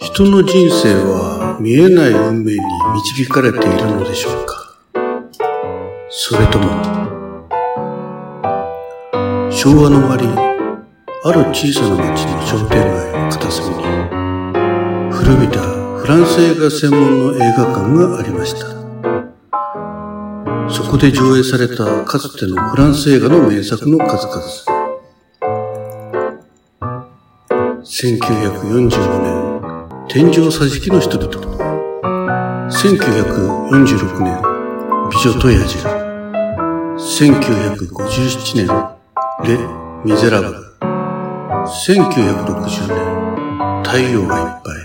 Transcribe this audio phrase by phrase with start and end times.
[0.00, 2.60] 人の人生は見えない運命に
[2.94, 4.54] 導かれているのでしょうか？
[6.10, 6.64] それとも、
[9.50, 10.26] 昭和の終わり、
[11.24, 13.82] ある小さな町の商店街の片隅に、
[15.12, 18.66] 古びたフランス映画専門の映画館がありました。
[20.70, 24.75] そこで上映されたかつてのフランス映画の名作の数々。
[27.98, 28.90] 1945
[29.22, 29.32] 年、
[30.06, 31.30] 天井桟敷の人々。
[32.68, 34.36] 1946年、
[35.10, 35.80] 美女と野獣。
[36.98, 38.68] 1957年、
[39.44, 39.56] レ・
[40.04, 40.52] ミゼラブル。
[41.86, 44.84] 1960年、太陽がいっぱい。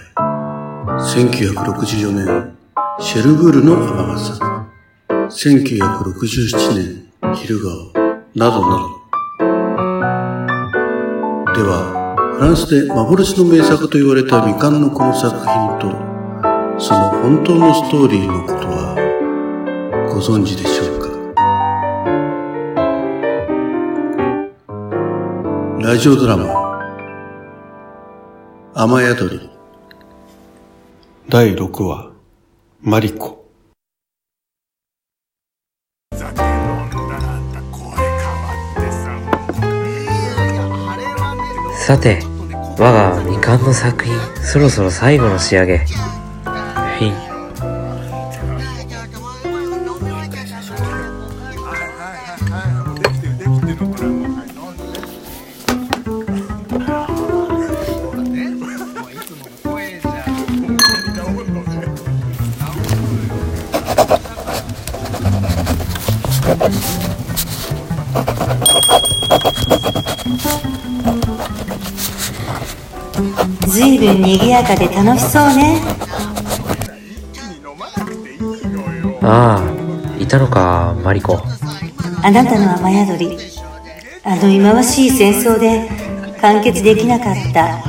[1.03, 2.55] 1964年、
[3.01, 4.39] シェルブールの雨傘。
[5.27, 7.91] 1967年、昼顔。
[8.35, 9.01] などなど。
[11.53, 12.00] では、
[12.33, 15.91] フランスで幻の名作と言われた未完のこの作品と、
[16.79, 18.95] その本当のストーリーのことは、
[20.11, 21.11] ご存知でしょうか？
[25.87, 26.79] ラジオドラマ、
[28.73, 29.49] 雨宿り、
[31.29, 32.11] 第6話、
[32.81, 33.40] マリコ。
[41.81, 42.19] さて、
[42.77, 45.79] 我が未完の作品、そろそろ最後の仕上げ。
[45.79, 47.30] フィン。
[74.01, 75.79] ずいぶん賑やかで楽しそうね。
[79.21, 81.39] ああいたのかマリコ。
[82.23, 83.37] あなたの雨宿り。
[84.23, 85.87] あの忌まわしい戦争で
[86.41, 87.83] 完結できなかった。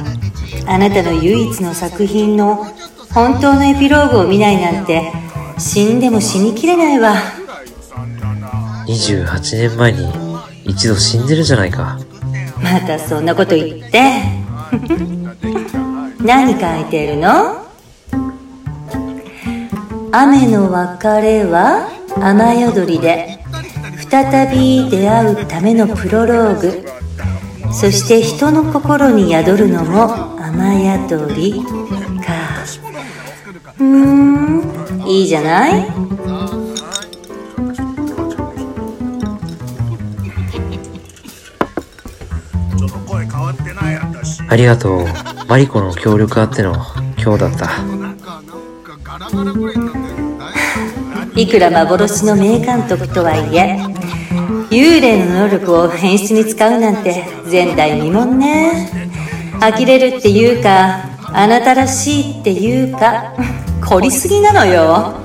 [0.71, 2.56] あなたの唯一の作品の
[3.15, 5.11] 本当のエピローグを見ないなんて
[5.56, 7.15] 死んでも死にきれないわ。
[8.87, 10.12] 28年前に
[10.65, 11.99] 一度死んでるじゃないか。
[12.62, 14.43] またそんなこと言って
[16.25, 17.66] 何書いてるの？
[20.12, 21.88] 雨の別れは
[22.21, 23.38] 雨宿りで
[24.09, 26.84] 再び出会うためのプロローグ。
[27.72, 31.65] そして人の心に宿るのも雨宿りか。
[33.78, 35.87] うーんいいじゃない？
[44.49, 45.06] ありがとう
[45.53, 46.73] マリコの協力あっての
[47.23, 47.69] 今日だった。
[51.39, 53.77] いくら幻の名監督とはいえ
[54.71, 58.89] 幽霊の能力を演出に使うなんて前代未聞ね。
[59.61, 63.35] 呆れるっていうかあなたらしいっていうか
[63.85, 65.21] 凝りすぎなのよ。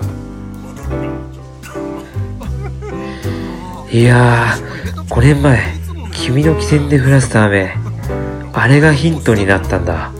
[3.89, 5.57] いやー5年前
[6.11, 7.73] 君の起点で降らせた雨
[8.51, 10.16] あれがヒントになったんだ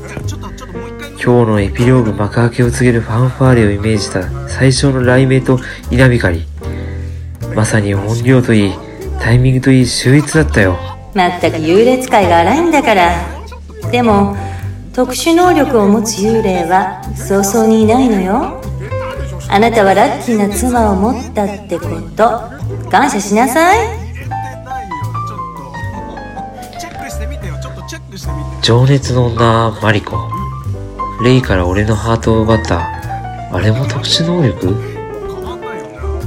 [1.20, 6.46] 今日のエピローグ幕開けを告げるファンファーレをイメージした最初の雷鳴と稲光。
[7.56, 8.74] まさに音量といい、
[9.20, 10.78] タイミングといい秀逸だったよ。
[11.16, 13.12] まったく優劣界が荒いんだから。
[13.92, 14.38] でも、
[14.94, 18.62] 特殊能力を持つ幽霊は早々にいないのよ。
[19.50, 24.08] あなたはラッキーな妻を持ったってこと、感謝しなさい。
[28.62, 30.37] 情熱の女マリコ
[31.24, 32.88] レイから俺のハートを奪った、
[33.52, 34.68] あれも特殊能力？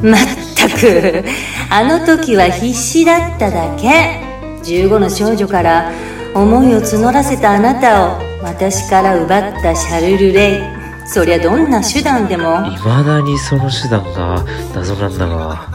[0.03, 0.21] まっ
[0.57, 1.25] たく、
[1.71, 4.21] あの時は必死だっただけ。
[4.65, 5.91] 15の少女から
[6.35, 10.63] 思いを募らせたあなたを私から奪ったシャルル・レイ。
[11.07, 12.63] そりゃどんな手段でも。
[12.71, 14.45] 未だにその手段が
[14.75, 15.67] 謎なんだが。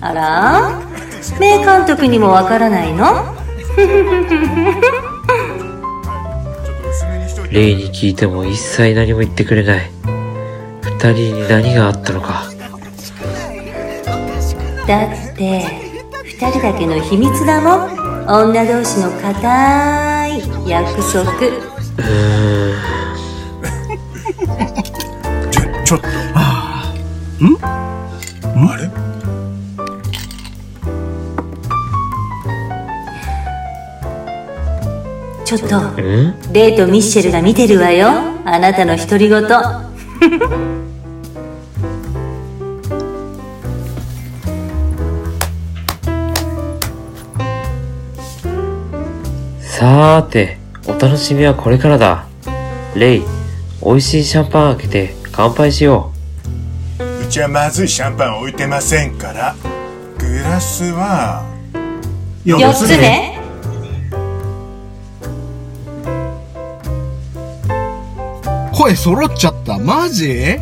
[0.00, 0.80] あら？
[1.40, 3.06] 名監督にもわからないの？
[7.50, 9.90] レイに聞いても一切何も言ってくれない。
[10.82, 12.44] 二人に何があったのか。
[14.86, 15.64] だって
[16.24, 17.98] 二人だけの秘密だもん。
[18.28, 21.30] 女同士の固い約束。
[21.32, 22.74] うーん。
[25.50, 26.06] ちょちょっと。
[26.34, 26.94] あ
[27.40, 27.67] あん？
[35.48, 38.08] ちょっとうんレイとミッシェルが見てるわよ。
[38.44, 39.40] あなたの独り言。
[49.62, 52.26] さーて、お楽しみはこれからだ。
[52.94, 53.22] レイ、
[53.82, 56.12] 美味しいシャンパン開けて乾杯しよ
[57.00, 57.26] う。
[57.28, 59.56] ちはまずいシャンパン置いてませんから。
[60.18, 61.42] グラスは
[62.44, 63.37] 4つね
[68.78, 69.76] 声揃っちゃった。
[69.76, 70.56] マジ？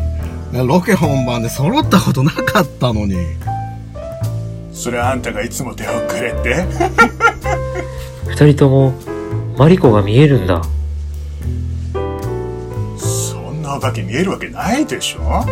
[0.51, 3.15] ロケ本番で揃ったことなかったのに。
[4.73, 6.67] それあんたがいつも手遅れってう。
[8.29, 8.93] 二人とも、
[9.55, 10.63] マリコが見えるんだ。
[12.97, 15.45] そんなお化け見えるわけないでしょ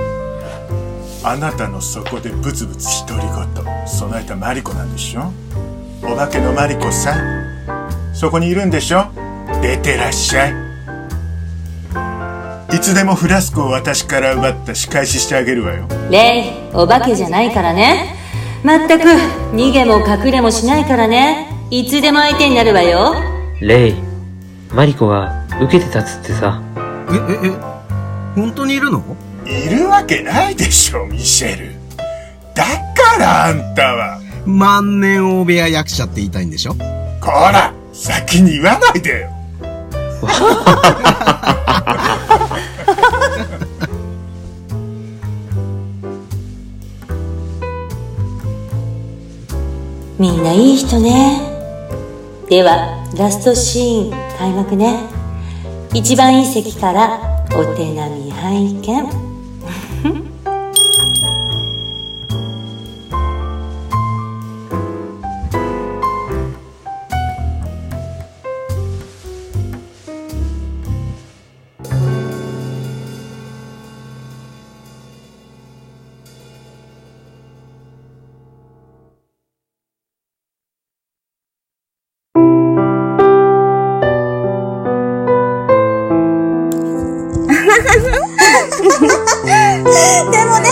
[1.23, 5.31] あなたの底でブツブツ独り言備えたマリコなんでしょ
[6.01, 9.05] お化けのマリコさんそこにいるんでしょ
[9.61, 10.64] 出てらっしゃい
[12.73, 15.87] いつでもフラスコを私から奪った仕返ししてあげるわよ。
[16.09, 18.15] レイお化けじゃないからね。
[18.63, 19.03] まったく
[19.53, 21.47] 逃げも隠れもしないからね。
[21.69, 23.15] いつでも相手になるわよ。
[23.61, 23.95] レイ、
[24.71, 26.61] マリコが受けて立つってさ。
[27.09, 27.51] え、え、え、
[28.35, 29.03] 本当にいるの？
[29.45, 31.75] いるわけないでしょミシェル。
[32.55, 34.19] だからあんたは。
[34.45, 36.73] 万年大部屋役者って言いたいんでしょ？
[37.21, 39.29] こら先に言わないでよ
[50.17, 51.39] みんないい人ね。
[52.49, 54.99] ではラストシーン開幕ね。
[55.93, 57.19] 一番いい席から
[57.55, 59.24] お手並み拝見。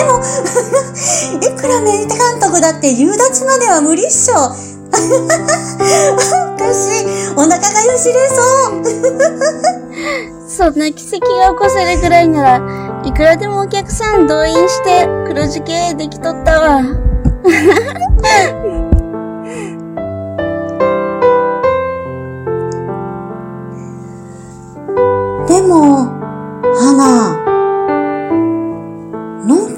[0.04, 0.20] でも
[1.42, 2.10] いくら名監
[2.42, 4.36] 督だって夕立までは無理っしょ。
[4.36, 4.38] お
[6.58, 7.06] かしい。
[7.36, 8.36] お腹がよしれそ
[8.72, 8.84] う。
[10.48, 12.62] そんな奇跡が起こせるくらいなら、
[13.06, 16.82] いくらでもお客さん動員して黒字経営できとったわ。
[25.48, 26.08] でも、
[26.76, 27.43] 花、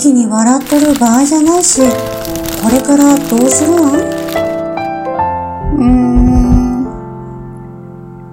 [0.06, 3.76] のんきに笑っとる場合じゃないし、これからどうするん
[5.78, 6.86] うーん。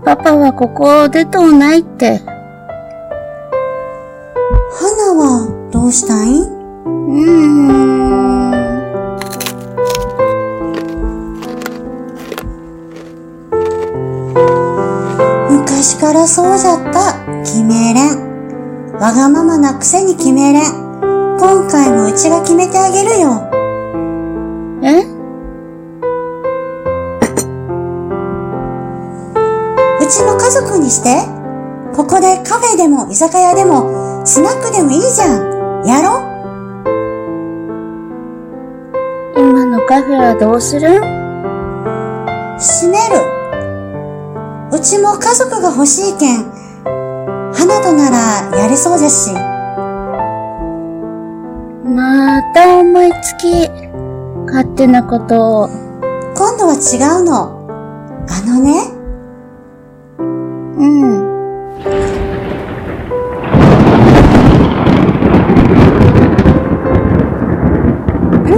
[0.05, 2.21] パパはここを出とうないって。
[4.75, 6.41] 花はどうしたい？
[6.41, 7.31] んうー
[7.71, 7.93] ん。
[15.59, 17.15] 昔からそうじゃった。
[17.45, 18.33] 決めれん。
[18.99, 20.82] わがままなくせに決めれん。
[21.43, 23.51] 今回もうちが決めてあげるよ。
[24.85, 25.03] え？
[30.01, 31.27] うちの家族にして。
[31.97, 35.85] ここでカフェでも居酒屋でもスナックでもいいじゃん。
[35.85, 36.21] やろ
[39.37, 40.89] 今のカフェはどうする？
[40.91, 40.93] ん
[42.57, 43.19] 閉める。
[44.71, 46.45] うちも家族が欲しいけん。
[47.53, 49.52] 花とならやれそうですし。
[52.43, 53.71] また思いつき。
[54.47, 55.69] 勝手なことを。
[56.37, 57.63] 今度は違うの。
[58.29, 58.91] あのね、
[60.19, 61.23] うん。
[68.45, 68.51] う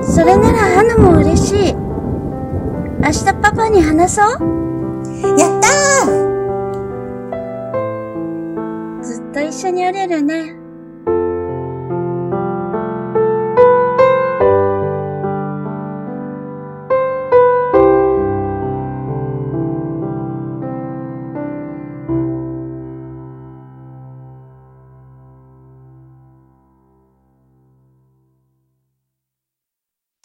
[0.00, 0.02] ん。
[0.02, 1.74] それなら花も嬉しい。
[1.74, 4.26] 明日パパに話そう。
[5.38, 6.30] やったー
[9.02, 10.59] ずっと一緒におれるね。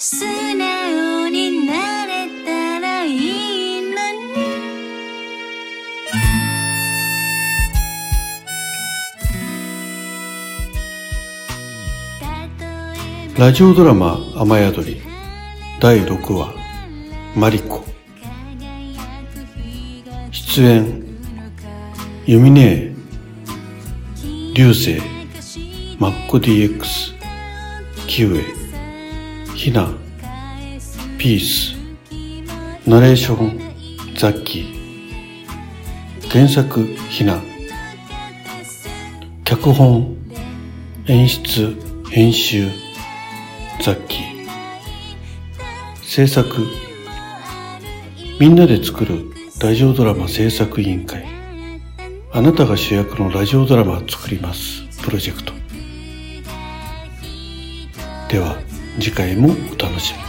[0.07, 4.35] 素直になれたらいいのに。
[13.35, 15.01] ラジオドラマ「雨宿り」
[15.81, 16.53] 第6話
[17.35, 17.83] 「マリコ」
[20.29, 21.03] 出演
[22.27, 22.93] ユミネ
[24.53, 25.01] 流星
[25.97, 27.15] マッコ DX
[28.05, 28.64] キウエ。
[29.55, 29.89] ヒナ
[31.17, 31.75] ピース
[32.85, 33.59] ナレーション
[34.15, 37.41] ザッキー原作ヒナ
[39.45, 40.17] 脚本
[41.07, 41.73] 演出
[42.11, 42.67] 編集
[43.81, 44.45] ザッキー
[46.03, 46.67] 制作
[48.39, 49.31] みんなで作る
[49.61, 51.25] ラジオドラマ制作委員会
[52.33, 55.53] あなたが主役のラジオドラマ作りますプロジェクト。
[58.27, 58.57] では
[58.99, 60.24] 次回もお楽しみ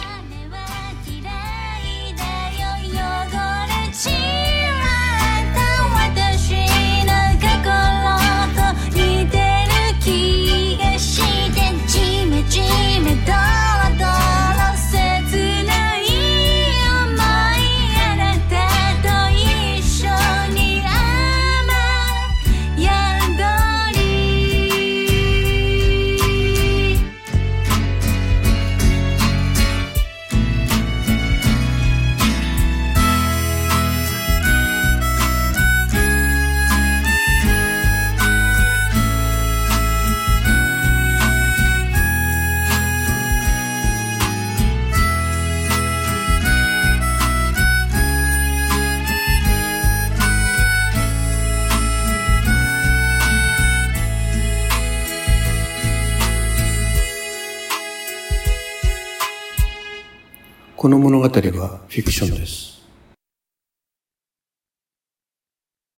[60.87, 62.76] この物語はフィクションです。